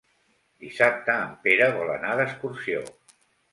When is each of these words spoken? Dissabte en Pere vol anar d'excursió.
Dissabte 0.63 1.17
en 1.27 1.35
Pere 1.45 1.69
vol 1.77 1.93
anar 1.99 2.17
d'excursió. 2.23 2.83